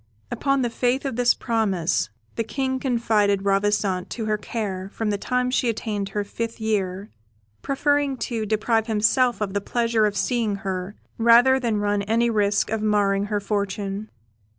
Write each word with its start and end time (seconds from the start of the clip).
Upon 0.31 0.63
the 0.63 0.71
faith 0.71 1.05
of 1.05 1.15
this 1.15 1.35
promise, 1.35 2.09
the 2.35 2.43
King 2.43 2.79
confided 2.79 3.43
Ravissante 3.45 4.09
to 4.09 4.25
her 4.25 4.37
care 4.39 4.89
from 4.91 5.11
the 5.11 5.17
time 5.19 5.51
she 5.51 5.69
attained 5.69 6.09
her 6.09 6.23
fifth 6.23 6.59
year, 6.59 7.11
preferring 7.61 8.17
to 8.17 8.47
deprive 8.47 8.87
himself 8.87 9.41
of 9.41 9.53
the 9.53 9.61
pleasure 9.61 10.07
of 10.07 10.17
seeing 10.17 10.55
her 10.65 10.95
rather 11.19 11.59
than 11.59 11.77
run 11.77 12.01
any 12.01 12.31
risk 12.31 12.71
of 12.71 12.81
marring 12.81 13.25
her 13.25 13.39
fortune. 13.39 14.09